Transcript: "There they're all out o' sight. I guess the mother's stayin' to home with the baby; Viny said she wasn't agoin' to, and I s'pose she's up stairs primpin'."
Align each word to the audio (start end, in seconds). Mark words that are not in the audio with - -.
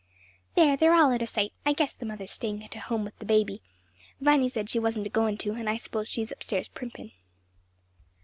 "There 0.55 0.75
they're 0.75 0.95
all 0.95 1.13
out 1.13 1.21
o' 1.21 1.25
sight. 1.25 1.53
I 1.63 1.73
guess 1.73 1.93
the 1.93 2.07
mother's 2.07 2.31
stayin' 2.31 2.67
to 2.69 2.79
home 2.79 3.03
with 3.05 3.19
the 3.19 3.23
baby; 3.27 3.61
Viny 4.19 4.49
said 4.49 4.67
she 4.67 4.79
wasn't 4.79 5.05
agoin' 5.05 5.37
to, 5.37 5.51
and 5.51 5.69
I 5.69 5.77
s'pose 5.77 6.09
she's 6.09 6.31
up 6.31 6.41
stairs 6.41 6.67
primpin'." 6.69 7.11